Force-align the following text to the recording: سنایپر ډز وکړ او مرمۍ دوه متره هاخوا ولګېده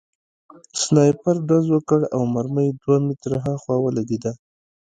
سنایپر 0.81 1.35
ډز 1.47 1.65
وکړ 1.75 1.99
او 2.15 2.21
مرمۍ 2.35 2.69
دوه 2.81 2.97
متره 3.07 3.37
هاخوا 3.45 3.75
ولګېده 3.81 4.31